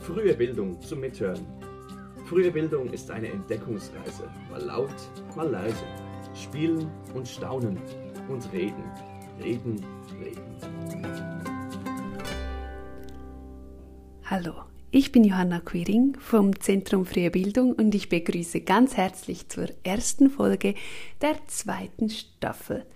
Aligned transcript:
Frühe 0.00 0.34
Bildung 0.34 0.80
zum 0.80 1.00
Mithören. 1.00 1.46
Frühe 2.26 2.50
Bildung 2.50 2.92
ist 2.92 3.10
eine 3.10 3.28
Entdeckungsreise. 3.28 4.30
Mal 4.50 4.62
laut, 4.62 4.94
mal 5.36 5.48
leise. 5.48 5.84
Spielen 6.34 6.90
und 7.14 7.28
staunen 7.28 7.78
und 8.28 8.52
reden. 8.52 8.84
Reden, 9.42 9.84
reden. 10.20 11.42
Hallo, 14.24 14.52
ich 14.90 15.12
bin 15.12 15.24
Johanna 15.24 15.60
Quiring 15.60 16.16
vom 16.18 16.58
Zentrum 16.60 17.06
Frühe 17.06 17.30
Bildung 17.30 17.72
und 17.72 17.94
ich 17.94 18.08
begrüße 18.08 18.62
ganz 18.62 18.96
herzlich 18.96 19.48
zur 19.48 19.68
ersten 19.84 20.30
Folge 20.30 20.74
der 21.20 21.36
zweiten 21.46 22.10
Staffel. 22.10 22.86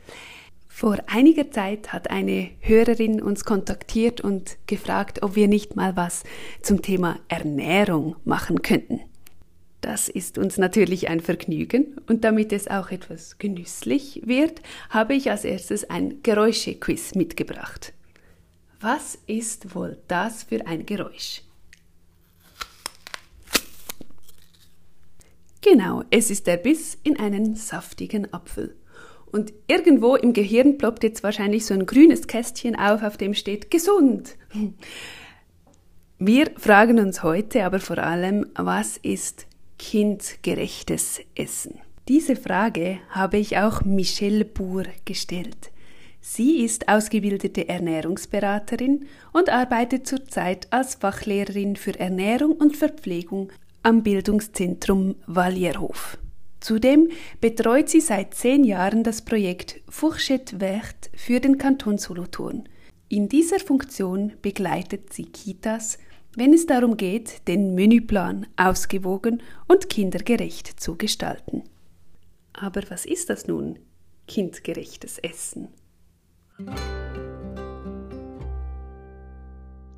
Vor 0.75 0.97
einiger 1.07 1.51
Zeit 1.51 1.93
hat 1.93 2.11
eine 2.11 2.51
Hörerin 2.59 3.23
uns 3.23 3.45
kontaktiert 3.45 4.21
und 4.21 4.57
gefragt, 4.67 5.23
ob 5.23 5.37
wir 5.37 5.47
nicht 5.47 5.77
mal 5.77 5.97
was 5.97 6.25
zum 6.61 6.83
Thema 6.83 7.21
Ernährung 7.29 8.17
machen 8.25 8.63
könnten. 8.63 8.99
Das 9.81 10.09
ist 10.09 10.39
uns 10.39 10.59
natürlich 10.59 11.09
ein 11.09 11.21
Vergnügen 11.21 12.01
und 12.09 12.25
damit 12.25 12.53
es 12.53 12.69
auch 12.69 12.91
etwas 12.91 13.39
genüsslich 13.39 14.23
wird, 14.25 14.61
habe 14.89 15.15
ich 15.15 15.31
als 15.31 15.45
erstes 15.45 15.89
ein 15.89 16.23
Geräuschequiz 16.23 17.15
mitgebracht. 17.15 17.93
Was 18.81 19.19
ist 19.27 19.77
wohl 19.77 19.99
das 20.09 20.43
für 20.43 20.67
ein 20.67 20.87
Geräusch? 20.87 21.43
Genau, 25.61 26.03
es 26.11 26.31
ist 26.31 26.49
der 26.49 26.57
Biss 26.57 26.99
in 27.05 27.21
einen 27.21 27.55
saftigen 27.55 28.33
Apfel. 28.33 28.75
Und 29.33 29.53
irgendwo 29.67 30.15
im 30.15 30.35
Gehirn 30.35 30.79
ploppt 30.79 31.03
jetzt 31.03 31.23
wahrscheinlich 31.23 31.65
so 31.65 31.75
ein 31.75 31.87
grünes 31.87 32.27
Kästchen 32.27 32.77
auf, 32.77 33.03
auf 33.03 33.17
dem 33.17 33.35
steht 33.35 33.71
gesund. 33.71 34.37
Wir 36.19 36.51
fragen 36.57 37.01
uns 37.01 37.23
heute 37.23 37.65
aber 37.65 37.81
vor 37.81 37.99
allem, 37.99 38.47
was 38.55 38.99
ist 38.99 39.47
kindgerechtes 39.79 41.21
Essen? 41.35 41.81
Diese 42.09 42.37
Frage 42.37 42.99
habe 43.11 43.39
ich 43.39 43.59
auch 43.59 43.85
Michelle 43.85 44.45
Buhr 44.45 44.85
gestellt. 45.05 45.73
Sie 46.21 46.65
ist 46.65 46.89
ausgebildete 46.89 47.69
Ernährungsberaterin 47.69 49.07
und 49.33 49.49
arbeitet 49.49 50.07
zurzeit 50.07 50.69
als 50.71 50.95
Fachlehrerin 50.95 51.75
für 51.75 51.99
Ernährung 51.99 52.53
und 52.53 52.77
Verpflegung 52.77 53.51
am 53.83 54.05
Bildungszentrum 54.05 55.17
Valierhof. 55.27 56.19
Zudem 56.63 57.11
betreut 57.41 57.89
sie 57.89 58.01
seit 58.01 58.35
zehn 58.35 58.63
Jahren 58.63 59.03
das 59.03 59.23
Projekt 59.23 59.81
Fourchette 59.89 60.61
Verte 60.61 61.11
für 61.17 61.41
den 61.41 61.59
Kanton 61.59 61.99
Solothurn. 61.99 62.69
In 63.09 63.29
dieser 63.29 63.59
Funktion 63.59 64.35
begleitet 64.43 65.13
sie 65.13 65.25
Kitas, 65.25 65.99
wenn 66.37 66.55
es 66.55 66.67
darum 66.67 66.97
geht, 66.97 67.49
den 67.49 67.75
Menüplan 67.75 68.47
ausgewogen 68.57 69.43
und 69.67 69.91
kindergerecht 69.91 70.81
zu 70.81 70.97
gestalten. 70.97 71.65
Aber 72.53 72.83
was 72.91 73.07
ist 73.07 73.29
das 73.29 73.49
nun, 73.49 73.81
kindgerechtes 74.29 75.19
Essen? 75.19 75.67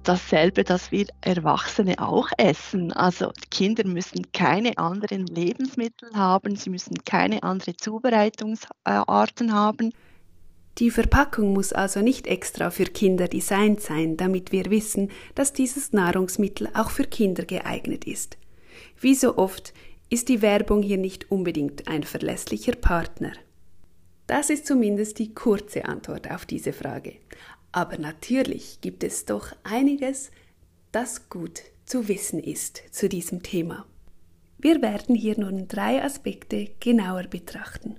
Dasselbe, 0.05 0.65
das 0.65 0.93
wir 0.93 1.07
Erwachsene 1.21 1.99
auch 1.99 2.29
essen. 2.39 2.93
Also 2.93 3.33
Kinder 3.51 3.87
müssen 3.87 4.31
keine 4.33 4.79
anderen 4.79 5.27
Lebensmittel 5.27 6.11
haben, 6.15 6.57
sie 6.57 6.71
müssen 6.71 7.03
keine 7.05 7.43
anderen 7.43 7.77
Zubereitungsarten 7.79 9.53
haben. 9.53 9.93
Die 10.79 10.91
Verpackung 10.91 11.53
muss 11.53 11.73
also 11.73 12.01
nicht 12.01 12.27
extra 12.27 12.71
für 12.71 12.85
Kinder 12.85 13.29
designt 13.29 13.81
sein, 13.81 14.17
damit 14.17 14.51
wir 14.51 14.71
wissen, 14.71 15.11
dass 15.35 15.53
dieses 15.53 15.93
Nahrungsmittel 15.93 16.69
auch 16.75 16.91
für 16.91 17.05
Kinder 17.05 17.45
geeignet 17.45 18.07
ist. 18.07 18.37
Wie 19.01 19.15
so 19.15 19.39
oft 19.39 19.73
ist 20.11 20.29
die 20.29 20.43
Werbung 20.43 20.83
hier 20.83 20.99
nicht 20.99 21.31
unbedingt 21.31 21.87
ein 21.89 22.03
verlässlicher 22.03 22.75
Partner. 22.75 23.33
Das 24.27 24.51
ist 24.51 24.67
zumindest 24.67 25.19
die 25.19 25.35
kurze 25.35 25.85
Antwort 25.85 26.31
auf 26.31 26.47
diese 26.47 26.73
Frage. 26.73 27.15
Aber 27.75 27.99
natürlich 27.99 28.81
gibt 28.83 29.03
es 29.03 29.25
doch 29.25 29.49
einiges, 29.65 30.31
das 30.93 31.29
gut 31.29 31.61
zu 31.85 32.07
wissen 32.07 32.39
ist 32.39 32.81
zu 32.93 33.09
diesem 33.09 33.43
Thema. 33.43 33.85
Wir 34.59 34.81
werden 34.81 35.17
hier 35.17 35.37
nun 35.41 35.67
drei 35.67 36.01
Aspekte 36.01 36.71
genauer 36.79 37.25
betrachten. 37.25 37.97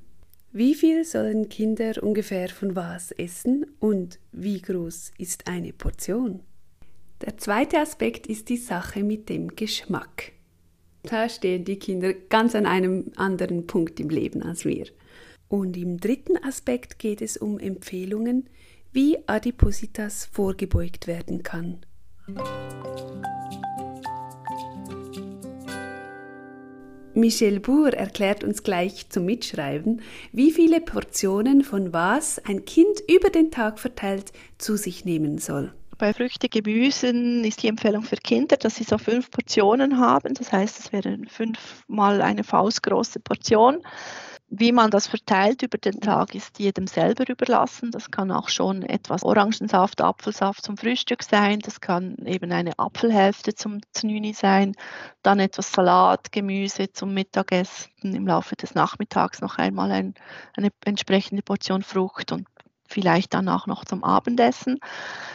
Wie 0.53 0.75
viel 0.75 1.03
sollen 1.03 1.49
Kinder 1.49 2.01
ungefähr 2.01 2.47
von 2.47 2.77
was 2.77 3.11
essen 3.11 3.65
und 3.81 4.17
wie 4.31 4.61
groß 4.61 5.11
ist 5.17 5.45
eine 5.49 5.73
Portion? 5.73 6.39
Der 7.19 7.37
zweite 7.37 7.79
Aspekt 7.79 8.27
ist 8.27 8.47
die 8.47 8.55
Sache 8.55 9.03
mit 9.03 9.27
dem 9.27 9.57
Geschmack. 9.57 10.31
Da 11.03 11.27
stehen 11.27 11.65
die 11.65 11.79
Kinder 11.79 12.13
ganz 12.13 12.55
an 12.55 12.65
einem 12.65 13.11
anderen 13.17 13.67
Punkt 13.67 13.99
im 13.99 14.07
Leben 14.07 14.41
als 14.41 14.63
wir. 14.63 14.85
Und 15.49 15.75
im 15.75 15.97
dritten 15.97 16.37
Aspekt 16.37 16.97
geht 16.97 17.21
es 17.21 17.35
um 17.35 17.59
Empfehlungen, 17.59 18.49
wie 18.95 19.17
Adipositas 19.27 20.25
vorgebeugt 20.31 21.05
werden 21.05 21.43
kann. 21.43 21.85
Michel 27.13 27.59
Bour 27.59 27.93
erklärt 27.93 28.45
uns 28.45 28.63
gleich 28.63 29.09
zum 29.09 29.25
Mitschreiben, 29.25 30.01
wie 30.31 30.51
viele 30.51 30.79
Portionen 30.79 31.63
von 31.63 31.91
was 31.91 32.39
ein 32.45 32.63
Kind 32.63 33.01
über 33.09 33.29
den 33.29 33.51
Tag 33.51 33.79
verteilt 33.79 34.31
zu 34.57 34.77
sich 34.77 35.03
nehmen 35.03 35.39
soll. 35.39 35.73
Bei 35.97 36.13
Früchte, 36.13 36.47
Gemüsen 36.47 37.43
ist 37.43 37.63
die 37.63 37.67
Empfehlung 37.67 38.03
für 38.03 38.17
Kinder, 38.17 38.55
dass 38.55 38.75
sie 38.75 38.83
so 38.85 38.97
fünf 38.97 39.29
Portionen 39.29 39.99
haben. 39.99 40.33
Das 40.33 40.51
heißt, 40.53 40.79
es 40.79 40.93
wären 40.93 41.27
fünfmal 41.27 42.21
eine 42.21 42.43
faustgroße 42.43 43.19
Portion. 43.19 43.81
Wie 44.47 44.71
man 44.71 44.91
das 44.91 45.07
verteilt 45.07 45.63
über 45.63 45.79
den 45.79 45.99
Tag, 46.01 46.35
ist 46.35 46.59
jedem 46.59 46.85
selber 46.85 47.27
überlassen. 47.27 47.89
Das 47.89 48.11
kann 48.11 48.31
auch 48.31 48.47
schon 48.49 48.83
etwas 48.83 49.23
Orangensaft, 49.23 50.01
Apfelsaft 50.01 50.63
zum 50.63 50.77
Frühstück 50.77 51.23
sein. 51.23 51.59
Das 51.59 51.81
kann 51.81 52.15
eben 52.25 52.51
eine 52.51 52.77
Apfelhälfte 52.77 53.55
zum 53.55 53.79
Znüni 53.91 54.33
sein. 54.33 54.75
Dann 55.23 55.39
etwas 55.39 55.71
Salat, 55.71 56.31
Gemüse 56.31 56.91
zum 56.93 57.13
Mittagessen. 57.15 57.91
Im 58.03 58.27
Laufe 58.27 58.55
des 58.55 58.75
Nachmittags 58.75 59.41
noch 59.41 59.57
einmal 59.57 59.91
ein, 59.91 60.13
eine 60.55 60.69
entsprechende 60.85 61.41
Portion 61.41 61.81
Frucht 61.81 62.31
und 62.31 62.47
vielleicht 62.87 63.33
dann 63.33 63.49
auch 63.49 63.65
noch 63.65 63.83
zum 63.83 64.03
Abendessen. 64.03 64.79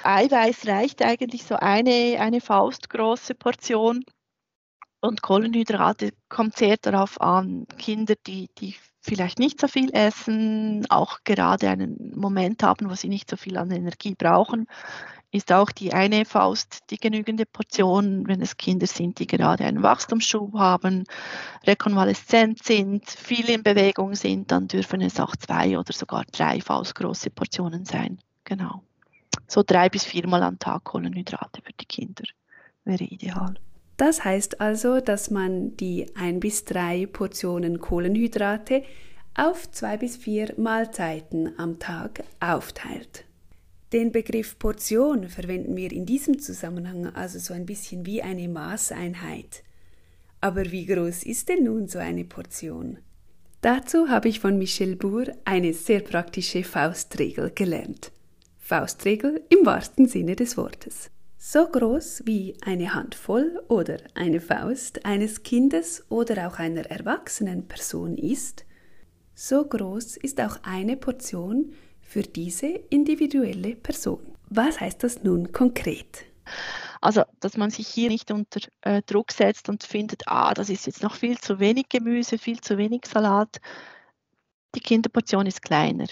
Eiweiß 0.04 0.68
reicht 0.68 1.02
eigentlich 1.02 1.44
so 1.44 1.56
eine, 1.56 2.18
eine 2.20 2.40
faustgroße 2.40 3.34
Portion. 3.34 4.04
Und 5.00 5.22
Kohlenhydrate 5.22 6.12
kommt 6.28 6.56
sehr 6.56 6.76
darauf 6.76 7.20
an. 7.20 7.66
Kinder, 7.78 8.14
die, 8.26 8.48
die 8.58 8.76
vielleicht 9.00 9.38
nicht 9.38 9.60
so 9.60 9.68
viel 9.68 9.90
essen, 9.92 10.86
auch 10.90 11.20
gerade 11.24 11.68
einen 11.68 12.12
Moment 12.16 12.62
haben, 12.62 12.90
wo 12.90 12.94
sie 12.94 13.08
nicht 13.08 13.30
so 13.30 13.36
viel 13.36 13.56
an 13.56 13.70
Energie 13.70 14.14
brauchen, 14.14 14.66
ist 15.32 15.52
auch 15.52 15.70
die 15.70 15.92
eine 15.92 16.24
Faust 16.24 16.90
die 16.90 16.96
genügende 16.96 17.46
Portion, 17.46 18.26
wenn 18.26 18.42
es 18.42 18.56
Kinder 18.56 18.86
sind, 18.86 19.18
die 19.20 19.26
gerade 19.26 19.64
einen 19.64 19.82
Wachstumsschub 19.82 20.54
haben, 20.54 21.04
rekonvaleszent 21.66 22.64
sind, 22.64 23.08
viel 23.08 23.48
in 23.48 23.62
Bewegung 23.62 24.14
sind, 24.14 24.50
dann 24.50 24.66
dürfen 24.66 25.00
es 25.00 25.20
auch 25.20 25.36
zwei 25.36 25.78
oder 25.78 25.92
sogar 25.92 26.24
drei 26.32 26.60
faustgroße 26.60 27.30
Portionen 27.30 27.84
sein. 27.84 28.18
Genau. 28.44 28.82
So 29.46 29.62
drei 29.62 29.88
bis 29.88 30.04
viermal 30.04 30.42
am 30.42 30.58
Tag 30.58 30.84
Kohlenhydrate 30.84 31.62
für 31.62 31.72
die 31.72 31.86
Kinder 31.86 32.24
wäre 32.84 33.04
ideal. 33.04 33.54
Das 34.00 34.24
heißt 34.24 34.62
also, 34.62 34.98
dass 35.02 35.30
man 35.30 35.76
die 35.76 36.06
ein 36.14 36.40
bis 36.40 36.64
drei 36.64 37.04
Portionen 37.04 37.80
Kohlenhydrate 37.80 38.82
auf 39.34 39.70
zwei 39.72 39.98
bis 39.98 40.16
vier 40.16 40.54
Mahlzeiten 40.56 41.52
am 41.58 41.78
Tag 41.78 42.24
aufteilt. 42.40 43.26
Den 43.92 44.10
Begriff 44.10 44.58
Portion 44.58 45.28
verwenden 45.28 45.76
wir 45.76 45.92
in 45.92 46.06
diesem 46.06 46.38
Zusammenhang 46.38 47.14
also 47.14 47.38
so 47.38 47.52
ein 47.52 47.66
bisschen 47.66 48.06
wie 48.06 48.22
eine 48.22 48.48
Maßeinheit. 48.48 49.64
Aber 50.40 50.72
wie 50.72 50.86
groß 50.86 51.24
ist 51.24 51.50
denn 51.50 51.64
nun 51.64 51.86
so 51.86 51.98
eine 51.98 52.24
Portion? 52.24 52.96
Dazu 53.60 54.08
habe 54.08 54.30
ich 54.30 54.40
von 54.40 54.56
Michel 54.56 54.96
Bour 54.96 55.26
eine 55.44 55.74
sehr 55.74 56.00
praktische 56.00 56.64
Faustregel 56.64 57.50
gelernt. 57.50 58.12
Faustregel 58.60 59.42
im 59.50 59.66
wahrsten 59.66 60.08
Sinne 60.08 60.36
des 60.36 60.56
Wortes. 60.56 61.10
So 61.42 61.66
groß 61.66 62.24
wie 62.26 62.54
eine 62.60 62.92
Handvoll 62.92 63.62
oder 63.68 63.96
eine 64.14 64.42
Faust 64.42 65.06
eines 65.06 65.42
Kindes 65.42 66.04
oder 66.10 66.46
auch 66.46 66.58
einer 66.58 66.84
erwachsenen 66.90 67.66
Person 67.66 68.18
ist, 68.18 68.66
so 69.34 69.64
groß 69.64 70.18
ist 70.18 70.38
auch 70.38 70.58
eine 70.64 70.98
Portion 70.98 71.72
für 72.02 72.20
diese 72.20 72.66
individuelle 72.66 73.74
Person. 73.74 74.20
Was 74.50 74.80
heißt 74.80 75.02
das 75.02 75.22
nun 75.22 75.50
konkret? 75.50 76.26
Also, 77.00 77.22
dass 77.40 77.56
man 77.56 77.70
sich 77.70 77.88
hier 77.88 78.10
nicht 78.10 78.30
unter 78.30 78.60
äh, 78.82 79.00
Druck 79.06 79.32
setzt 79.32 79.70
und 79.70 79.82
findet, 79.82 80.24
ah, 80.26 80.52
das 80.52 80.68
ist 80.68 80.84
jetzt 80.84 81.02
noch 81.02 81.14
viel 81.14 81.38
zu 81.38 81.58
wenig 81.58 81.88
Gemüse, 81.88 82.36
viel 82.36 82.60
zu 82.60 82.76
wenig 82.76 83.06
Salat. 83.06 83.62
Die 84.74 84.80
Kinderportion 84.80 85.46
ist 85.46 85.62
kleiner. 85.62 86.06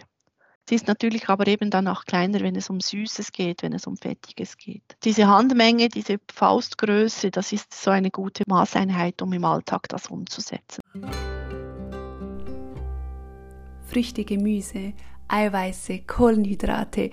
Sie 0.69 0.75
ist 0.75 0.87
natürlich 0.87 1.31
aber 1.31 1.47
eben 1.47 1.70
dann 1.70 1.88
auch 1.88 2.05
kleiner, 2.05 2.41
wenn 2.41 2.55
es 2.55 2.69
um 2.69 2.79
Süßes 2.79 3.32
geht, 3.32 3.62
wenn 3.62 3.73
es 3.73 3.87
um 3.87 3.97
Fettiges 3.97 4.59
geht. 4.59 4.82
Diese 5.03 5.26
Handmenge, 5.26 5.88
diese 5.88 6.19
Faustgröße, 6.31 7.31
das 7.31 7.53
ist 7.53 7.73
so 7.73 7.91
eine 7.91 8.11
gute 8.11 8.44
Maßeinheit, 8.47 9.23
um 9.23 9.32
im 9.32 9.47
Alltag 9.47 9.88
das 9.88 10.09
umzusetzen. 10.09 10.82
Früchte, 13.87 14.25
Gemüse, 14.26 14.93
Eiweiße, 15.29 16.00
Kohlenhydrate. 16.00 17.12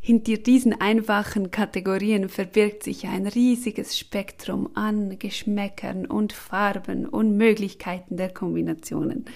Hinter 0.00 0.38
diesen 0.38 0.80
einfachen 0.80 1.52
Kategorien 1.52 2.28
verbirgt 2.28 2.82
sich 2.82 3.06
ein 3.06 3.28
riesiges 3.28 3.96
Spektrum 3.96 4.70
an 4.74 5.20
Geschmäckern 5.20 6.04
und 6.04 6.32
Farben 6.32 7.06
und 7.06 7.36
Möglichkeiten 7.36 8.16
der 8.16 8.34
Kombinationen. 8.34 9.26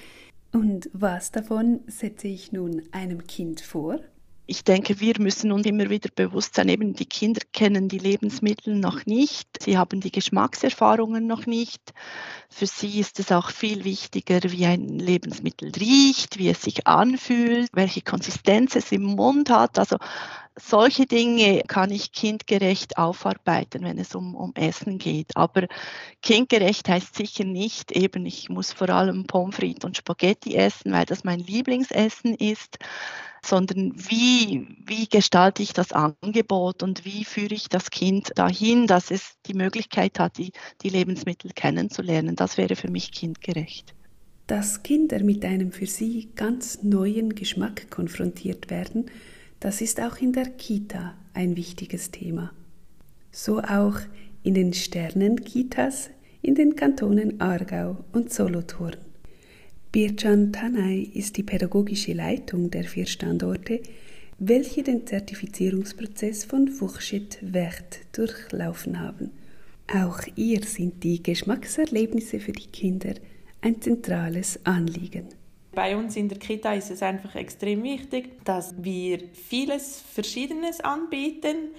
Und 0.57 0.89
was 0.95 1.33
davon 1.33 1.81
setze 1.87 2.29
ich 2.29 2.51
nun 2.51 2.83
einem 2.91 3.27
Kind 3.27 3.61
vor? 3.61 4.01
ich 4.49 4.63
denke, 4.63 5.01
wir 5.01 5.15
müssen 5.19 5.51
uns 5.51 5.67
immer 5.67 5.91
wieder 5.91 6.09
bewusst 6.15 6.55
sein, 6.55 6.69
eben 6.69 6.95
die 6.95 7.07
Kinder 7.07 7.41
kennen 7.53 7.89
die 7.89 7.99
Lebensmittel 7.99 8.77
noch 8.77 9.05
nicht, 9.05 9.49
sie 9.61 9.77
haben 9.77 10.01
die 10.01 10.13
Geschmackserfahrungen 10.13 11.27
noch 11.27 11.47
nicht. 11.47 11.93
Für 12.49 12.67
sie 12.67 13.01
ist 13.01 13.19
es 13.19 13.33
auch 13.33 13.51
viel 13.51 13.85
wichtiger, 13.85 14.41
wie 14.45 14.67
ein 14.67 15.01
Lebensmittel 15.01 15.73
riecht, 15.73 16.39
wie 16.39 16.49
es 16.49 16.63
sich 16.63 16.87
anfühlt, 16.87 17.69
welche 17.73 18.03
Konsistenz 18.03 18.77
es 18.77 18.93
im 18.93 19.03
Mund 19.03 19.51
hat. 19.51 19.81
Also 19.81 19.97
solche 20.59 21.07
Dinge 21.07 21.63
kann 21.67 21.91
ich 21.91 22.13
kindgerecht 22.13 22.97
aufarbeiten, 22.97 23.83
wenn 23.85 23.99
es 23.99 24.15
um, 24.15 24.35
um 24.35 24.55
Essen 24.55 24.99
geht. 24.99 25.37
Aber 25.37 25.67
kindgerecht 26.23 26.89
heißt 26.89 27.15
sicher 27.15 27.45
nicht 27.45 27.93
eben, 27.93 28.25
ich 28.25 28.49
muss 28.49 28.73
vor 28.73 28.89
allem 28.89 29.27
Pommes 29.27 29.57
frites 29.57 29.85
und 29.85 29.97
Spaghetti 29.97 30.55
essen, 30.55 30.93
weil 30.93 31.05
das 31.05 31.25
mein 31.25 31.41
Lieblingsessen 31.41 32.35
ist, 32.35 32.79
sondern 33.45 33.93
wie, 33.97 34.67
wie 34.85 35.07
gestalte 35.07 35.63
ich 35.63 35.73
das 35.73 35.93
Angebot 35.93 36.83
und 36.83 37.05
wie 37.05 37.25
führe 37.25 37.55
ich 37.55 37.69
das 37.69 37.91
Kind 37.91 38.33
dahin, 38.35 38.87
dass 38.87 39.11
es 39.11 39.35
die 39.47 39.55
Möglichkeit 39.55 40.19
hat, 40.19 40.39
die, 40.39 40.53
die 40.83 40.89
Lebensmittel 40.89 41.53
kennenzulernen. 41.55 42.35
Das 42.35 42.57
wäre 42.57 42.77
für 42.77 42.91
mich 42.91 43.13
kindgerecht. 43.13 43.95
Dass 44.47 44.83
Kinder 44.83 45.23
mit 45.23 45.45
einem 45.45 45.73
für 45.73 45.87
sie 45.87 46.31
ganz 46.35 46.83
neuen 46.83 47.35
Geschmack 47.35 47.91
konfrontiert 47.91 48.71
werden, 48.71 49.11
das 49.61 49.81
ist 49.81 50.01
auch 50.01 50.19
in 50.19 50.33
der 50.33 50.47
Kita 50.47 51.15
ein 51.35 51.57
wichtiges 51.57 52.11
Thema. 52.11 52.53
So 53.31 53.61
auch 53.61 53.99
in 54.43 54.55
den 54.55 54.73
Sternenkitas 54.73 56.11
in 56.43 56.55
den 56.55 56.77
Kantonen 56.77 57.41
Aargau 57.41 58.05
und 58.13 58.33
Solothurn. 58.33 58.97
Bircan 59.91 60.53
Tanay 60.53 61.01
ist 61.03 61.37
die 61.37 61.43
pädagogische 61.43 62.13
Leitung 62.13 62.71
der 62.71 62.85
vier 62.85 63.07
Standorte, 63.07 63.81
welche 64.39 64.83
den 64.83 65.07
Zertifizierungsprozess 65.07 66.45
von 66.45 66.69
Fourchette 66.69 67.39
Vert 67.51 68.01
durchlaufen 68.13 69.01
haben. 69.01 69.31
Auch 69.93 70.21
ihr 70.37 70.63
sind 70.63 71.03
die 71.03 71.23
Geschmackserlebnisse 71.23 72.41
für 72.41 72.53
die 72.53 72.69
Kinder 72.69 73.15
ein 73.61 73.81
zentrales 73.81 74.61
Anliegen. 74.65 75.29
Bei 75.77 75.95
uns 75.95 76.17
in 76.17 76.31
der 76.31 76.39
Kita 76.39 76.73
ist 76.73 76.91
es 76.91 77.03
einfach 77.03 77.35
extrem 77.35 77.83
wichtig, 77.83 78.43
dass 78.47 78.83
wir 78.83 79.21
vieles 79.35 80.01
Verschiedenes 80.01 80.81
anbieten. 80.81 81.75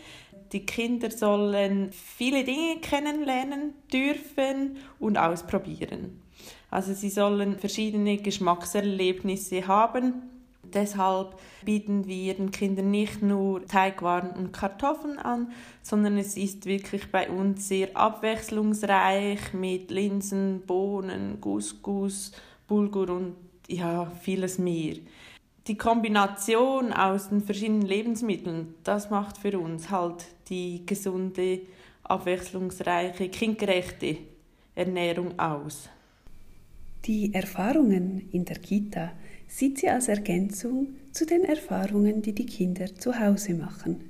Die 0.51 0.67
Kinder 0.67 1.09
sollen 1.09 1.91
viele 1.91 2.43
Dinge 2.43 2.77
kennenlernen 2.79 3.73
dürfen 3.91 4.77
und 4.99 5.17
ausprobieren. 5.17 6.21
Also 6.69 6.93
sie 6.93 7.09
sollen 7.09 7.57
verschiedene 7.57 8.17
Geschmackserlebnisse 8.17 9.65
haben. 9.65 10.29
Deshalb 10.61 11.35
bieten 11.65 12.05
wir 12.05 12.35
den 12.35 12.51
Kindern 12.51 12.91
nicht 12.91 13.23
nur 13.23 13.65
Teigwaren 13.65 14.29
und 14.29 14.53
Kartoffeln 14.53 15.17
an, 15.17 15.51
sondern 15.81 16.19
es 16.19 16.37
ist 16.37 16.67
wirklich 16.67 17.11
bei 17.11 17.31
uns 17.31 17.67
sehr 17.67 17.97
abwechslungsreich 17.97 19.53
mit 19.53 19.89
Linsen, 19.89 20.61
Bohnen, 20.67 21.41
Couscous, 21.41 22.31
Bulgur 22.67 23.09
und 23.09 23.46
ja, 23.67 24.11
vieles 24.21 24.57
mehr. 24.57 24.95
Die 25.67 25.77
Kombination 25.77 26.93
aus 26.93 27.29
den 27.29 27.41
verschiedenen 27.41 27.81
Lebensmitteln, 27.81 28.75
das 28.83 29.09
macht 29.09 29.37
für 29.37 29.59
uns 29.59 29.89
halt 29.89 30.25
die 30.49 30.85
gesunde, 30.85 31.61
abwechslungsreiche, 32.03 33.27
kindgerechte 33.29 34.17
Ernährung 34.75 35.37
aus. 35.37 35.89
Die 37.05 37.33
Erfahrungen 37.33 38.29
in 38.31 38.45
der 38.45 38.59
Kita 38.59 39.11
sieht 39.47 39.79
sie 39.79 39.89
als 39.89 40.07
Ergänzung 40.07 40.95
zu 41.11 41.25
den 41.25 41.43
Erfahrungen, 41.43 42.21
die 42.21 42.33
die 42.33 42.45
Kinder 42.45 42.95
zu 42.95 43.19
Hause 43.19 43.53
machen. 43.53 44.09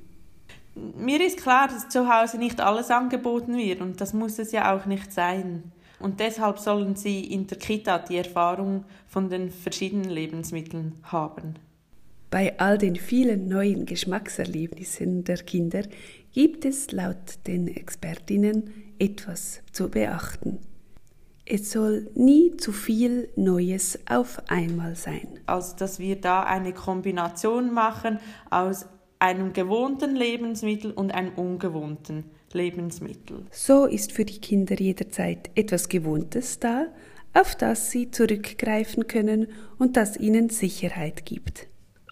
Mir 0.96 1.26
ist 1.26 1.42
klar, 1.42 1.68
dass 1.68 1.90
zu 1.90 2.08
Hause 2.08 2.38
nicht 2.38 2.62
alles 2.62 2.92
angeboten 2.92 3.58
wird 3.58 3.82
und 3.82 4.00
das 4.00 4.14
muss 4.14 4.38
es 4.38 4.52
ja 4.52 4.76
auch 4.76 4.86
nicht 4.86 5.12
sein. 5.12 5.72
Und 6.00 6.20
deshalb 6.20 6.60
sollen 6.60 6.96
sie 6.96 7.24
in 7.24 7.48
der 7.48 7.58
Kita 7.58 8.00
die 8.00 8.18
Erfahrung 8.18 8.86
von 9.08 9.30
den 9.30 9.50
verschiedenen 9.50 10.10
Lebensmitteln 10.10 10.94
haben. 11.04 11.56
Bei 12.30 12.60
all 12.60 12.78
den 12.78 12.98
vielen 12.98 13.48
neuen 13.48 13.86
Geschmackserlebnissen 13.86 15.24
der 15.24 15.38
Kinder 15.38 15.84
gibt 16.34 16.66
es 16.66 16.92
laut 16.92 17.40
den 17.48 17.68
Expertinnen 17.68 18.94
etwas 19.00 19.62
zu 19.72 19.90
beachten. 19.90 20.60
Es 21.46 21.72
soll 21.72 22.12
nie 22.14 22.58
zu 22.58 22.74
viel 22.74 23.30
Neues 23.38 24.00
auf 24.10 24.42
einmal 24.50 24.96
sein. 24.96 25.40
Also, 25.46 25.78
dass 25.78 25.98
wir 25.98 26.20
da 26.20 26.44
eine 26.44 26.74
Kombination 26.74 27.74
machen 27.74 28.20
aus 28.50 28.86
einem 29.20 29.54
gewohnten 29.54 30.16
Lebensmittel 30.16 30.92
und 30.92 31.12
einem 31.12 31.34
ungewohnten 31.36 32.26
Lebensmittel. 32.54 33.46
So 33.52 33.86
ist 33.86 34.12
für 34.12 34.26
die 34.26 34.40
Kinder 34.40 34.76
jederzeit 34.80 35.50
etwas 35.56 35.90
Gewohntes 35.90 36.60
da, 36.60 36.88
auf 37.34 37.56
das 37.56 37.92
sie 37.92 38.10
zurückgreifen 38.12 39.08
können 39.08 39.48
und 39.78 39.98
das 39.98 40.18
ihnen 40.18 40.50
Sicherheit 40.50 41.26
gibt. 41.26 41.68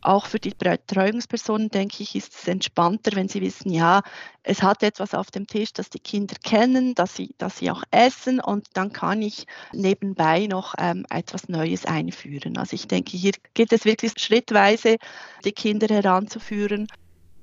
Auch 0.06 0.28
für 0.28 0.38
die 0.38 0.52
Betreuungspersonen, 0.52 1.70
denke 1.70 2.04
ich, 2.04 2.16
ist 2.16 2.36
es 2.36 2.48
entspannter, 2.48 3.16
wenn 3.16 3.28
sie 3.28 3.42
wissen, 3.42 3.72
ja, 3.72 4.04
es 4.44 4.62
hat 4.62 4.84
etwas 4.84 5.16
auf 5.16 5.32
dem 5.32 5.48
Tisch, 5.48 5.74
das 5.74 5.90
die 5.90 5.98
Kinder 5.98 6.36
kennen, 6.44 6.94
dass 6.94 7.16
sie, 7.16 7.34
dass 7.40 7.58
sie 7.58 7.72
auch 7.72 7.82
essen 7.90 8.40
und 8.40 8.68
dann 8.74 8.94
kann 8.94 9.24
ich 9.24 9.48
nebenbei 9.74 10.46
noch 10.46 10.76
ähm, 10.78 11.08
etwas 11.10 11.50
Neues 11.50 11.86
einführen. 11.86 12.56
Also 12.56 12.76
ich 12.76 12.88
denke, 12.88 13.18
hier 13.18 13.32
geht 13.56 13.74
es 13.74 13.84
wirklich 13.84 14.12
schrittweise, 14.20 14.98
die 15.44 15.54
Kinder 15.54 15.88
heranzuführen. 15.88 16.86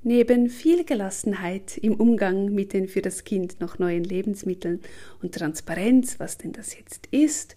Neben 0.04 0.48
viel 0.48 0.82
Gelassenheit 0.84 1.78
im 1.78 1.94
Umgang 1.94 2.46
mit 2.46 2.72
den 2.72 2.88
für 2.88 3.02
das 3.02 3.22
Kind 3.22 3.60
noch 3.60 3.78
neuen 3.78 4.02
Lebensmitteln 4.02 4.80
und 5.22 5.32
Transparenz, 5.32 6.18
was 6.18 6.38
denn 6.38 6.50
das 6.50 6.76
jetzt 6.76 7.06
ist, 7.12 7.56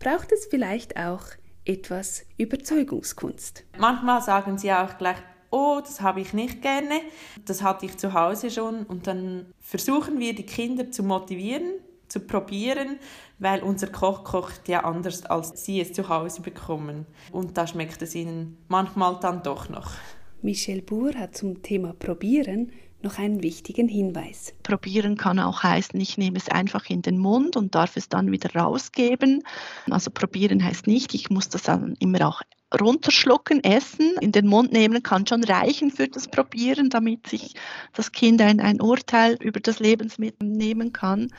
braucht 0.00 0.32
es 0.32 0.46
vielleicht 0.46 0.96
auch 0.96 1.22
etwas 1.64 2.26
Überzeugungskunst. 2.38 3.64
Manchmal 3.78 4.20
sagen 4.20 4.58
sie 4.58 4.72
auch 4.72 4.98
gleich, 4.98 5.18
oh, 5.50 5.78
das 5.80 6.00
habe 6.00 6.20
ich 6.20 6.32
nicht 6.32 6.60
gerne, 6.60 7.00
das 7.44 7.62
hatte 7.62 7.86
ich 7.86 7.96
zu 7.96 8.14
Hause 8.14 8.50
schon 8.50 8.82
und 8.82 9.06
dann 9.06 9.46
versuchen 9.60 10.18
wir 10.18 10.34
die 10.34 10.46
Kinder 10.46 10.90
zu 10.90 11.04
motivieren, 11.04 11.70
zu 12.08 12.18
probieren, 12.18 12.98
weil 13.38 13.62
unser 13.62 13.86
Koch 13.86 14.24
kocht 14.24 14.68
ja 14.68 14.82
anders, 14.82 15.24
als 15.24 15.64
sie 15.64 15.80
es 15.80 15.92
zu 15.92 16.08
Hause 16.08 16.42
bekommen. 16.42 17.06
Und 17.30 17.56
da 17.56 17.66
schmeckt 17.68 18.02
es 18.02 18.16
ihnen 18.16 18.58
manchmal 18.66 19.20
dann 19.20 19.44
doch 19.44 19.68
noch. 19.68 19.92
Michel 20.46 20.80
Buhr 20.80 21.12
hat 21.16 21.36
zum 21.36 21.60
Thema 21.62 21.92
Probieren 21.92 22.70
noch 23.02 23.18
einen 23.18 23.42
wichtigen 23.42 23.88
Hinweis. 23.88 24.54
Probieren 24.62 25.16
kann 25.16 25.40
auch 25.40 25.64
heißen, 25.64 26.00
ich 26.00 26.18
nehme 26.18 26.38
es 26.38 26.48
einfach 26.48 26.88
in 26.88 27.02
den 27.02 27.18
Mund 27.18 27.56
und 27.56 27.74
darf 27.74 27.96
es 27.96 28.08
dann 28.08 28.30
wieder 28.30 28.54
rausgeben. 28.54 29.42
Also 29.90 30.12
probieren 30.12 30.62
heißt 30.62 30.86
nicht, 30.86 31.14
ich 31.14 31.30
muss 31.30 31.48
das 31.48 31.64
dann 31.64 31.96
immer 31.98 32.28
auch 32.28 32.42
runterschlucken, 32.80 33.64
essen, 33.64 34.14
in 34.20 34.30
den 34.30 34.46
Mund 34.46 34.72
nehmen 34.72 35.02
kann 35.02 35.26
schon 35.26 35.42
reichen 35.42 35.90
für 35.90 36.06
das 36.06 36.28
Probieren, 36.28 36.90
damit 36.90 37.26
sich 37.26 37.54
das 37.94 38.12
Kind 38.12 38.40
ein, 38.40 38.60
ein 38.60 38.80
Urteil 38.80 39.36
über 39.42 39.58
das 39.58 39.80
Lebensmittel 39.80 40.48
nehmen 40.48 40.92
kann. 40.92 41.32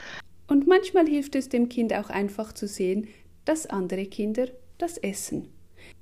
Und 0.48 0.68
manchmal 0.68 1.08
hilft 1.08 1.36
es 1.36 1.48
dem 1.48 1.70
Kind 1.70 1.94
auch 1.94 2.10
einfach 2.10 2.52
zu 2.52 2.68
sehen, 2.68 3.08
dass 3.46 3.68
andere 3.68 4.06
Kinder 4.06 4.48
das 4.78 4.98
essen. 4.98 5.48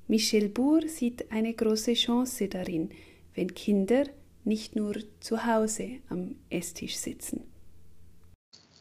Michel 0.07 0.49
Bour 0.49 0.87
sieht 0.87 1.31
eine 1.31 1.53
große 1.53 1.93
Chance 1.93 2.47
darin, 2.47 2.91
wenn 3.33 3.53
Kinder 3.53 4.03
nicht 4.43 4.75
nur 4.75 4.95
zu 5.19 5.45
Hause 5.45 5.99
am 6.09 6.35
Esstisch 6.49 6.95
sitzen. 6.97 7.43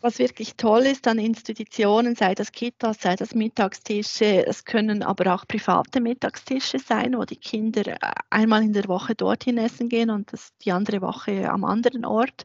Was 0.03 0.19
wirklich 0.19 0.57
toll 0.57 0.83
ist 0.83 1.09
an 1.09 1.19
Institutionen, 1.19 2.15
sei 2.15 2.35
das 2.35 2.53
Kitas, 2.53 3.01
sei 3.01 3.17
das 3.17 3.35
Mittagstische, 3.35 4.47
es 4.47 4.67
können 4.67 5.03
aber 5.03 5.35
auch 5.35 5.49
private 5.49 6.03
Mittagstische 6.03 6.79
sein, 6.79 7.17
wo 7.17 7.25
die 7.25 7.39
Kinder 7.39 7.87
äh, 7.87 7.99
einmal 8.29 8.63
in 8.63 8.75
der 8.75 8.87
Woche 8.87 9.15
dorthin 9.15 9.57
essen 9.57 9.89
gehen 9.89 10.11
und 10.11 10.31
das 10.31 10.51
die 10.63 10.73
andere 10.73 11.01
Woche 11.01 11.49
am 11.49 11.65
anderen 11.65 12.05
Ort. 12.05 12.45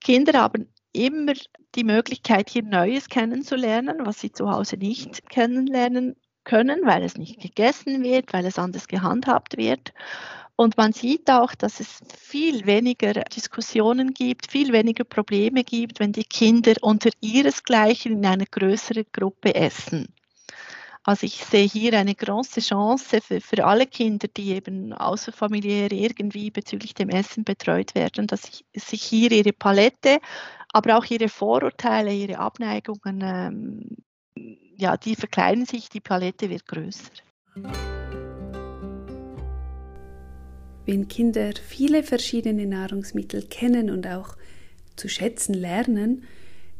Kinder 0.00 0.40
haben 0.40 0.66
immer 0.92 1.34
die 1.76 1.84
Möglichkeit, 1.84 2.50
hier 2.50 2.64
Neues 2.64 3.08
kennenzulernen, 3.08 3.98
was 4.04 4.18
sie 4.18 4.32
zu 4.32 4.50
Hause 4.50 4.76
nicht 4.76 5.30
kennenlernen 5.30 6.16
können, 6.48 6.80
weil 6.84 7.04
es 7.04 7.16
nicht 7.16 7.40
gegessen 7.40 8.02
wird, 8.02 8.32
weil 8.32 8.46
es 8.46 8.58
anders 8.58 8.88
gehandhabt 8.88 9.56
wird. 9.56 9.92
Und 10.56 10.76
man 10.76 10.92
sieht 10.92 11.30
auch, 11.30 11.54
dass 11.54 11.78
es 11.78 12.00
viel 12.18 12.66
weniger 12.66 13.12
Diskussionen 13.12 14.12
gibt, 14.12 14.50
viel 14.50 14.72
weniger 14.72 15.04
Probleme 15.04 15.62
gibt, 15.62 16.00
wenn 16.00 16.12
die 16.12 16.24
Kinder 16.24 16.74
unter 16.80 17.10
ihresgleichen 17.20 18.12
in 18.12 18.26
einer 18.26 18.46
größeren 18.46 19.04
Gruppe 19.12 19.54
essen. 19.54 20.08
Also 21.04 21.26
ich 21.26 21.44
sehe 21.44 21.66
hier 21.66 21.96
eine 21.98 22.14
große 22.14 22.60
Chance 22.60 23.20
für, 23.20 23.40
für 23.40 23.64
alle 23.64 23.86
Kinder, 23.86 24.26
die 24.28 24.50
eben 24.50 24.92
außerfamiliär 24.92 25.92
irgendwie 25.92 26.50
bezüglich 26.50 26.92
dem 26.92 27.08
Essen 27.08 27.44
betreut 27.44 27.94
werden, 27.94 28.26
dass 28.26 28.62
sich 28.74 29.02
hier 29.02 29.30
ihre 29.30 29.52
Palette, 29.52 30.18
aber 30.72 30.98
auch 30.98 31.04
ihre 31.04 31.28
Vorurteile, 31.28 32.12
ihre 32.12 32.38
Abneigungen, 32.38 33.20
ähm, 33.22 33.96
ja, 34.78 34.96
die 34.96 35.16
verkleinern 35.16 35.66
sich, 35.66 35.88
die 35.88 36.00
Palette 36.00 36.48
wird 36.48 36.66
größer. 36.66 37.10
Wenn 40.86 41.08
Kinder 41.08 41.50
viele 41.66 42.02
verschiedene 42.02 42.64
Nahrungsmittel 42.64 43.42
kennen 43.42 43.90
und 43.90 44.06
auch 44.06 44.36
zu 44.96 45.08
schätzen 45.08 45.52
lernen, 45.54 46.22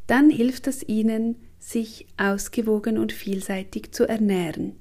dann 0.06 0.30
hilft 0.30 0.66
es 0.68 0.88
ihnen, 0.88 1.36
sich 1.58 2.06
ausgewogen 2.16 2.98
und 2.98 3.12
vielseitig 3.12 3.92
zu 3.92 4.08
ernähren. 4.08 4.76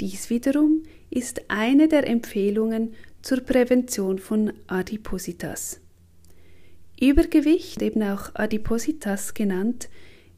Dies 0.00 0.30
wiederum 0.30 0.84
ist 1.10 1.50
eine 1.50 1.88
der 1.88 2.06
Empfehlungen 2.08 2.94
zur 3.22 3.40
Prävention 3.40 4.18
von 4.18 4.52
Adipositas. 4.68 5.80
Übergewicht, 7.00 7.82
eben 7.82 8.02
auch 8.04 8.34
Adipositas 8.34 9.34
genannt, 9.34 9.88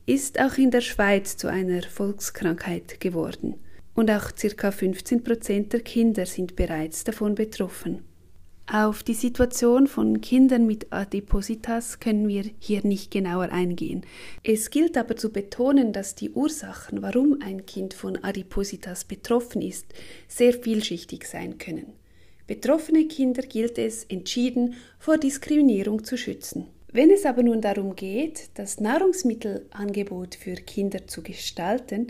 ist 0.09 0.41
auch 0.41 0.57
in 0.57 0.71
der 0.71 0.81
Schweiz 0.81 1.37
zu 1.37 1.49
einer 1.49 1.83
Volkskrankheit 1.83 2.99
geworden 2.99 3.57
und 3.95 4.11
auch 4.11 4.31
ca. 4.35 4.71
15 4.71 5.23
Prozent 5.23 5.75
der 5.75 5.81
Kinder 5.81 6.25
sind 6.25 6.57
bereits 6.57 7.05
davon 7.05 7.35
betroffen. 7.35 8.05
Auf 8.67 9.03
die 9.03 9.13
Situation 9.13 9.87
von 9.87 10.23
Kindern 10.23 10.67
mit 10.67 10.95
Adipositas 10.95 12.01
können 12.01 12.27
wir 12.27 12.45
hier 12.59 12.87
nicht 12.87 13.11
genauer 13.11 13.51
eingehen. 13.53 14.07
Es 14.43 14.71
gilt 14.71 14.97
aber 14.97 15.17
zu 15.17 15.31
betonen, 15.31 15.93
dass 15.93 16.15
die 16.15 16.31
Ursachen, 16.31 17.03
warum 17.03 17.43
ein 17.43 17.67
Kind 17.67 17.93
von 17.93 18.17
Adipositas 18.25 19.05
betroffen 19.05 19.61
ist, 19.61 19.93
sehr 20.27 20.55
vielschichtig 20.55 21.27
sein 21.27 21.59
können. 21.59 21.93
Betroffene 22.47 23.09
Kinder 23.09 23.43
gilt 23.43 23.77
es 23.77 24.05
entschieden 24.05 24.75
vor 24.99 25.19
Diskriminierung 25.19 26.03
zu 26.03 26.17
schützen. 26.17 26.67
Wenn 26.91 27.11
es 27.11 27.27
aber 27.27 27.43
nun 27.43 27.61
darum 27.61 27.97
geht, 27.97 28.51
das 28.55 28.81
Nahrungsmittelangebot 28.81 30.35
für 30.35 30.55
Kinder 30.55 31.07
zu 31.07 31.23
gestalten, 31.23 32.07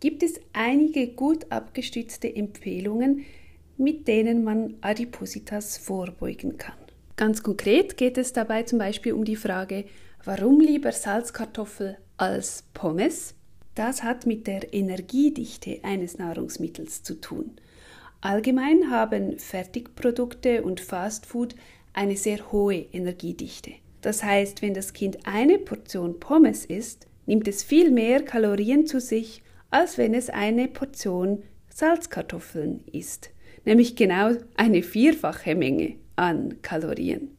gibt 0.00 0.24
es 0.24 0.40
einige 0.52 1.08
gut 1.08 1.46
abgestützte 1.50 2.34
Empfehlungen, 2.34 3.24
mit 3.76 4.08
denen 4.08 4.42
man 4.42 4.74
Adipositas 4.80 5.78
vorbeugen 5.78 6.58
kann. 6.58 6.74
Ganz 7.14 7.42
konkret 7.42 7.96
geht 7.96 8.18
es 8.18 8.32
dabei 8.32 8.64
zum 8.64 8.80
Beispiel 8.80 9.12
um 9.12 9.24
die 9.24 9.36
Frage, 9.36 9.84
warum 10.24 10.60
lieber 10.60 10.90
Salzkartoffel 10.90 11.96
als 12.16 12.64
Pommes? 12.74 13.34
Das 13.76 14.02
hat 14.02 14.26
mit 14.26 14.48
der 14.48 14.74
Energiedichte 14.74 15.80
eines 15.82 16.18
Nahrungsmittels 16.18 17.02
zu 17.02 17.20
tun. 17.20 17.52
Allgemein 18.22 18.90
haben 18.90 19.38
Fertigprodukte 19.38 20.62
und 20.62 20.80
Fastfood 20.80 21.54
eine 21.92 22.16
sehr 22.16 22.50
hohe 22.50 22.86
Energiedichte. 22.92 23.74
Das 24.00 24.22
heißt, 24.22 24.62
wenn 24.62 24.74
das 24.74 24.92
Kind 24.92 25.26
eine 25.26 25.58
Portion 25.58 26.20
Pommes 26.20 26.64
isst, 26.64 27.06
nimmt 27.26 27.48
es 27.48 27.62
viel 27.62 27.90
mehr 27.90 28.22
Kalorien 28.22 28.86
zu 28.86 29.00
sich, 29.00 29.42
als 29.70 29.98
wenn 29.98 30.14
es 30.14 30.30
eine 30.30 30.68
Portion 30.68 31.42
Salzkartoffeln 31.68 32.84
isst 32.92 33.30
nämlich 33.66 33.96
genau 33.96 34.30
eine 34.56 34.82
vierfache 34.82 35.54
Menge 35.54 35.96
an 36.14 36.62
Kalorien. 36.62 37.36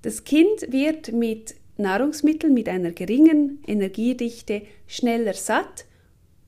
Das 0.00 0.24
Kind 0.24 0.72
wird 0.72 1.12
mit 1.12 1.56
Nahrungsmitteln 1.76 2.54
mit 2.54 2.68
einer 2.68 2.92
geringen 2.92 3.62
Energiedichte 3.66 4.62
schneller 4.86 5.34
satt, 5.34 5.84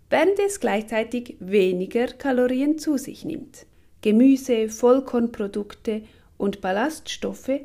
während 0.08 0.38
es 0.38 0.60
gleichzeitig 0.60 1.36
weniger 1.40 2.06
Kalorien 2.06 2.78
zu 2.78 2.96
sich 2.96 3.24
nimmt. 3.24 3.66
Gemüse, 4.00 4.68
Vollkornprodukte 4.68 6.02
und 6.36 6.60
Ballaststoffe 6.60 7.60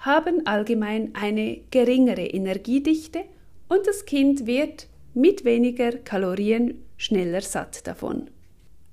haben 0.00 0.46
allgemein 0.46 1.14
eine 1.14 1.60
geringere 1.70 2.26
Energiedichte 2.26 3.20
und 3.68 3.86
das 3.86 4.04
Kind 4.04 4.46
wird 4.46 4.88
mit 5.14 5.44
weniger 5.44 5.92
Kalorien 5.92 6.82
schneller 6.96 7.40
satt 7.40 7.86
davon. 7.86 8.30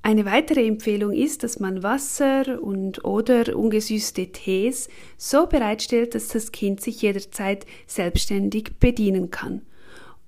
Eine 0.01 0.23
weitere 0.23 0.65
Empfehlung 0.65 1.11
ist, 1.11 1.43
dass 1.43 1.59
man 1.59 1.83
Wasser 1.83 2.61
und 2.61 3.03
oder 3.03 3.57
ungesüßte 3.57 4.27
Tees 4.31 4.87
so 5.17 5.47
bereitstellt, 5.47 6.15
dass 6.15 6.29
das 6.29 6.53
Kind 6.53 6.79
sich 6.79 7.01
jederzeit 7.01 7.65
selbstständig 7.87 8.79
bedienen 8.79 9.31
kann. 9.31 9.63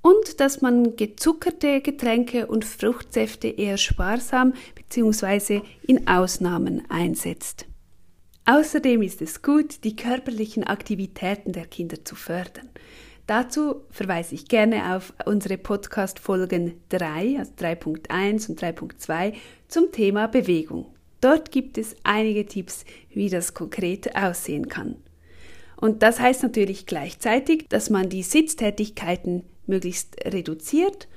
Und 0.01 0.39
dass 0.41 0.61
man 0.61 0.95
gezuckerte 0.97 1.81
Getränke 1.81 2.47
und 2.47 2.65
Fruchtsäfte 2.65 3.47
eher 3.47 3.77
sparsam 3.77 4.53
bzw. 4.75 5.61
in 5.87 6.07
Ausnahmen 6.07 6.83
einsetzt. 6.89 7.68
Außerdem 8.49 9.03
ist 9.03 9.21
es 9.21 9.43
gut, 9.43 9.83
die 9.83 9.95
körperlichen 9.95 10.63
Aktivitäten 10.63 11.51
der 11.51 11.67
Kinder 11.67 12.03
zu 12.03 12.15
fördern. 12.15 12.67
Dazu 13.27 13.83
verweise 13.91 14.33
ich 14.33 14.47
gerne 14.47 14.95
auf 14.95 15.13
unsere 15.25 15.59
Podcast-Folgen 15.59 16.81
3, 16.89 17.35
also 17.37 17.51
3.1 17.59 18.49
und 18.49 18.59
3.2 18.59 19.35
zum 19.67 19.91
Thema 19.91 20.25
Bewegung. 20.25 20.87
Dort 21.21 21.51
gibt 21.51 21.77
es 21.77 21.95
einige 22.01 22.47
Tipps, 22.47 22.85
wie 23.13 23.29
das 23.29 23.53
konkret 23.53 24.15
aussehen 24.15 24.67
kann. 24.67 24.95
Und 25.75 26.01
das 26.01 26.19
heißt 26.19 26.41
natürlich 26.41 26.87
gleichzeitig, 26.87 27.67
dass 27.69 27.91
man 27.91 28.09
die 28.09 28.23
Sitztätigkeiten 28.23 29.43
möglichst 29.67 30.25
reduziert, 30.25 31.07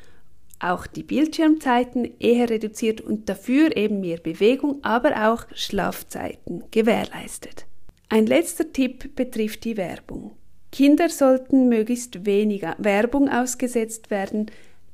auch 0.62 0.87
die 0.87 1.02
Bildschirmzeiten 1.02 2.19
eher 2.19 2.49
reduziert 2.49 3.00
und 3.00 3.28
dafür 3.28 3.76
eben 3.76 4.00
mehr 4.00 4.19
Bewegung, 4.19 4.78
aber 4.83 5.33
auch 5.33 5.47
Schlafzeiten 5.54 6.64
gewährleistet. 6.71 7.66
Ein 8.09 8.26
letzter 8.26 8.73
Tipp 8.73 9.16
betrifft 9.16 9.64
die 9.64 9.76
Werbung. 9.76 10.33
Kinder 10.71 11.09
sollten 11.09 11.69
möglichst 11.69 12.25
weniger 12.25 12.75
Werbung 12.78 13.28
ausgesetzt 13.28 14.11
werden, 14.11 14.50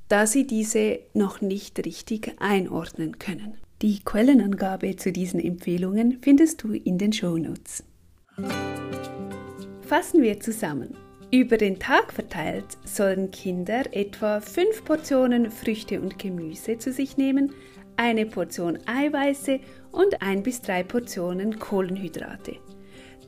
da 0.08 0.26
sie 0.26 0.46
diese 0.46 1.00
noch 1.14 1.40
nicht 1.40 1.84
richtig 1.84 2.34
einordnen 2.38 3.18
können. 3.18 3.58
Die 3.82 4.00
Quellenangabe 4.00 4.96
zu 4.96 5.12
diesen 5.12 5.38
Empfehlungen 5.38 6.18
findest 6.20 6.62
du 6.64 6.72
in 6.72 6.98
den 6.98 7.12
Shownotes. 7.12 7.84
Fassen 9.82 10.22
wir 10.22 10.40
zusammen. 10.40 10.96
Über 11.30 11.58
den 11.58 11.78
Tag 11.78 12.14
verteilt 12.14 12.78
sollen 12.84 13.30
Kinder 13.30 13.82
etwa 13.92 14.40
fünf 14.40 14.82
Portionen 14.86 15.50
Früchte 15.50 16.00
und 16.00 16.18
Gemüse 16.18 16.78
zu 16.78 16.90
sich 16.90 17.18
nehmen, 17.18 17.52
eine 17.96 18.24
Portion 18.24 18.78
Eiweiße 18.86 19.60
und 19.92 20.22
ein 20.22 20.42
bis 20.42 20.62
drei 20.62 20.82
Portionen 20.82 21.58
Kohlenhydrate. 21.58 22.56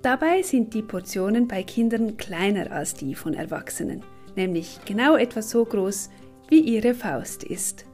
Dabei 0.00 0.40
sind 0.40 0.72
die 0.72 0.80
Portionen 0.80 1.46
bei 1.46 1.62
Kindern 1.62 2.16
kleiner 2.16 2.72
als 2.72 2.94
die 2.94 3.14
von 3.14 3.34
Erwachsenen, 3.34 4.02
nämlich 4.34 4.78
genau 4.86 5.16
etwa 5.16 5.42
so 5.42 5.62
groß 5.66 6.08
wie 6.48 6.60
ihre 6.60 6.94
Faust 6.94 7.44
ist. 7.44 7.84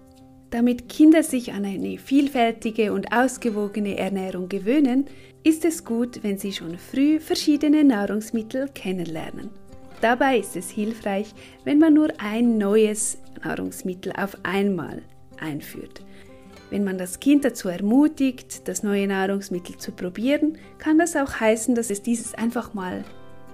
Damit 0.51 0.89
Kinder 0.89 1.25
sich 1.25 1.53
an 1.53 1.65
eine 1.65 1.99
vielfältige 1.99 2.93
und 2.93 3.13
ausgewogene 3.13 3.99
Ernährung 3.99 4.49
gewöhnen, 4.49 5.07
ist 5.43 5.65
es 5.65 5.85
gut, 5.85 6.23
wenn 6.23 6.39
sie 6.39 6.53
schon 6.53 6.79
früh 6.79 7.19
verschiedene 7.19 7.83
Nahrungsmittel 7.83 8.69
kennenlernen. 8.73 9.51
Dabei 10.01 10.39
ist 10.39 10.57
es 10.57 10.71
hilfreich, 10.71 11.35
wenn 11.65 11.79
man 11.79 11.95
nur 11.95 12.09
ein 12.19 12.59
neues 12.59 13.19
Nahrungsmittel 13.43 14.13
auf 14.13 14.37
einmal 14.43 15.03
einführt. 15.41 16.03
Wenn 16.71 16.85
man 16.85 16.99
das 16.99 17.21
Kind 17.21 17.45
dazu 17.45 17.69
ermutigt, 17.69 18.67
das 18.69 18.83
neue 18.83 19.07
Nahrungsmittel 19.07 19.77
zu 19.77 19.93
probieren, 19.93 20.59
kann 20.79 20.99
das 20.99 21.17
auch 21.17 21.41
heißen, 21.41 21.75
dass 21.75 21.91
es 21.91 22.03
dieses 22.03 22.35
einfach 22.35 22.75
mal 22.75 23.05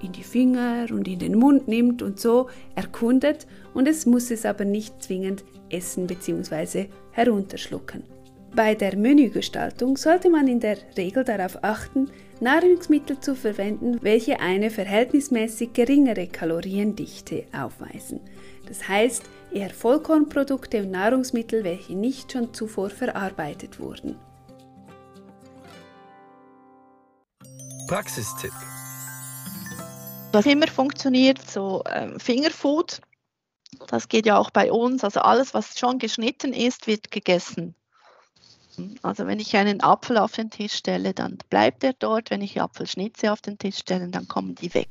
in 0.03 0.13
die 0.13 0.25
Finger 0.25 0.87
und 0.91 1.07
in 1.07 1.19
den 1.19 1.39
Mund 1.39 1.69
nimmt 1.69 2.03
und 2.03 2.19
so 2.19 2.49
erkundet 2.75 3.47
und 3.75 3.87
es 3.87 4.07
muss 4.07 4.31
es 4.31 4.45
aber 4.45 4.65
nicht 4.65 5.03
zwingend 5.03 5.45
essen 5.71 6.07
bzw. 6.07 6.87
herunterschlucken. 7.13 8.03
Bei 8.55 8.75
der 8.75 8.97
Menügestaltung 8.97 9.97
sollte 9.97 10.29
man 10.29 10.49
in 10.49 10.61
der 10.61 10.77
Regel 10.97 11.25
darauf 11.25 11.63
achten, 11.63 12.11
Nahrungsmittel 12.43 13.21
zu 13.21 13.35
verwenden, 13.35 13.99
welche 14.03 14.41
eine 14.41 14.71
verhältnismäßig 14.71 15.73
geringere 15.73 16.27
Kaloriendichte 16.27 17.47
aufweisen. 17.53 18.21
Das 18.67 18.89
heißt, 18.89 19.23
eher 19.53 19.71
Vollkornprodukte 19.71 20.83
und 20.83 20.91
Nahrungsmittel, 20.91 21.65
welche 21.65 21.95
nicht 21.95 22.33
schon 22.33 22.53
zuvor 22.53 22.91
verarbeitet 22.91 23.81
wurden. 23.81 24.17
Praxistipp 27.89 28.53
was 30.33 30.47
immer 30.47 30.67
funktioniert, 30.67 31.39
so 31.49 31.85
ähm, 31.87 32.19
Das 33.89 34.09
geht 34.09 34.27
ja 34.27 34.39
auch 34.39 34.51
bei 34.51 34.73
uns. 34.73 35.05
Also 35.05 35.21
alles, 35.21 35.55
was 35.55 35.79
schon 35.79 35.99
geschnitten 35.99 36.53
ist, 36.53 36.87
wird 36.87 37.11
gegessen. 37.11 37.75
Also 39.03 39.27
wenn 39.27 39.41
ich 39.41 39.57
einen 39.57 39.83
Apfel 39.83 40.19
auf 40.19 40.33
den 40.33 40.51
Tisch 40.51 40.73
stelle, 40.73 41.15
dann 41.15 41.39
bleibt 41.51 41.85
er 41.85 41.93
dort. 41.99 42.31
Wenn 42.31 42.41
ich 42.41 42.61
Apfelschnitze 42.61 43.33
auf 43.33 43.41
den 43.41 43.59
Tisch 43.59 43.79
stelle, 43.79 44.09
dann 44.09 44.29
kommen 44.29 44.55
die 44.55 44.73
weg. 44.75 44.89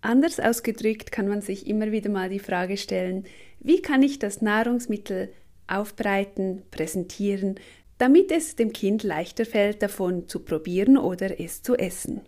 Anders 0.00 0.38
ausgedrückt 0.38 1.10
kann 1.10 1.28
man 1.28 1.42
sich 1.42 1.66
immer 1.66 1.90
wieder 1.90 2.10
mal 2.10 2.28
die 2.28 2.38
Frage 2.38 2.76
stellen, 2.76 3.24
wie 3.60 3.82
kann 3.82 4.02
ich 4.02 4.18
das 4.18 4.40
Nahrungsmittel 4.40 5.32
aufbereiten, 5.66 6.62
präsentieren, 6.70 7.56
damit 7.98 8.30
es 8.30 8.54
dem 8.54 8.72
Kind 8.72 9.02
leichter 9.02 9.44
fällt, 9.44 9.82
davon 9.82 10.28
zu 10.28 10.40
probieren 10.40 10.96
oder 10.96 11.40
es 11.40 11.62
zu 11.62 11.74
essen. 11.74 12.20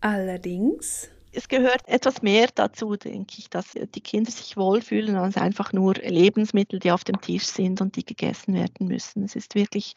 Allerdings 0.00 1.08
es 1.36 1.48
gehört 1.48 1.86
etwas 1.86 2.22
mehr 2.22 2.48
dazu, 2.54 2.96
denke 2.96 3.34
ich, 3.38 3.50
dass 3.50 3.72
die 3.72 4.00
Kinder 4.00 4.30
sich 4.30 4.56
wohlfühlen 4.56 5.16
als 5.16 5.36
einfach 5.36 5.72
nur 5.72 5.94
Lebensmittel, 5.94 6.78
die 6.78 6.90
auf 6.90 7.04
dem 7.04 7.20
Tisch 7.20 7.44
sind 7.44 7.80
und 7.80 7.96
die 7.96 8.04
gegessen 8.04 8.54
werden 8.54 8.88
müssen. 8.88 9.22
Es 9.22 9.36
ist 9.36 9.54
wirklich 9.54 9.94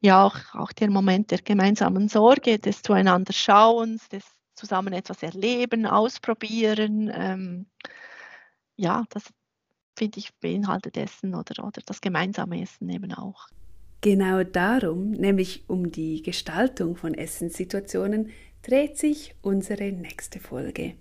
ja 0.00 0.24
auch, 0.24 0.36
auch 0.54 0.72
der 0.72 0.90
Moment 0.90 1.30
der 1.30 1.42
gemeinsamen 1.42 2.08
Sorge, 2.08 2.58
des 2.58 2.82
zueinander 2.82 3.32
Schauens, 3.32 4.08
des 4.08 4.24
zusammen 4.54 4.92
etwas 4.92 5.22
erleben, 5.22 5.86
ausprobieren. 5.86 7.10
Ähm, 7.14 7.66
ja, 8.76 9.04
das 9.10 9.24
finde 9.96 10.18
ich 10.18 10.34
beinhaltet 10.40 10.96
Essen 10.96 11.34
oder, 11.34 11.64
oder 11.64 11.82
das 11.84 12.00
gemeinsame 12.00 12.62
Essen 12.62 12.88
eben 12.88 13.12
auch. 13.12 13.48
Genau 14.02 14.42
darum, 14.44 15.10
nämlich 15.10 15.64
um 15.68 15.90
die 15.90 16.22
Gestaltung 16.22 16.96
von 16.96 17.12
Essenssituationen, 17.12 18.30
dreht 18.62 18.98
sich 18.98 19.34
unsere 19.42 19.92
nächste 19.92 20.40
Folge. 20.40 20.94